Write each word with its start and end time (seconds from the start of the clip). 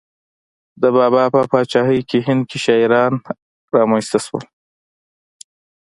د 0.81 0.83
بابا 0.97 1.23
په 1.33 1.41
پاچاهۍ 1.51 1.99
کې 2.09 2.17
هند 2.27 2.43
کې 2.49 2.57
شاعران 2.65 3.13
را 3.73 3.83
منځته 3.89 4.19
شول. 4.25 4.43